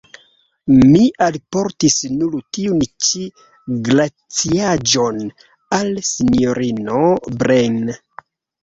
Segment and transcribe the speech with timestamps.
[0.77, 3.27] Mi alportis nur tiun ĉi
[3.91, 5.23] glaciaĵon
[5.81, 7.07] al sinjorino
[7.43, 8.03] Breine.